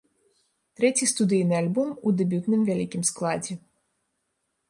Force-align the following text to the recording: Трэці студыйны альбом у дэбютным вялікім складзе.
Трэці 0.79 1.07
студыйны 1.11 1.55
альбом 1.61 1.91
у 1.95 2.09
дэбютным 2.21 2.61
вялікім 2.69 3.01
складзе. 3.09 3.53